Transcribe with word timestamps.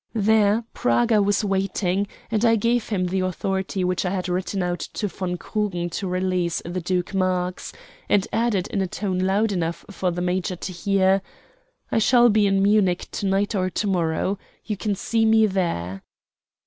There 0.15 0.63
Praga 0.73 1.21
was 1.21 1.45
waiting, 1.45 2.07
and 2.31 2.43
I 2.43 2.55
gave 2.55 2.89
him 2.89 3.05
the 3.05 3.19
authority 3.19 3.83
which 3.83 4.03
I 4.03 4.09
had 4.09 4.27
written 4.27 4.63
out 4.63 4.79
to 4.79 5.07
von 5.07 5.37
Krugen 5.37 5.91
to 5.91 6.07
release 6.07 6.59
the 6.65 6.81
Duke 6.81 7.13
Marx, 7.13 7.71
and 8.09 8.27
added 8.33 8.65
in 8.69 8.81
a 8.81 8.87
tone 8.87 9.19
loud 9.19 9.51
enough 9.51 9.85
for 9.91 10.09
the 10.09 10.19
major 10.23 10.55
to 10.55 10.73
hear: 10.73 11.21
"I 11.91 11.99
shall 11.99 12.29
be 12.29 12.47
in 12.47 12.63
Munich 12.63 13.09
to 13.11 13.27
night 13.27 13.53
or 13.53 13.69
to 13.69 13.85
morrow. 13.85 14.39
You 14.65 14.75
can 14.75 14.95
see 14.95 15.23
me 15.23 15.45
there." 15.45 16.01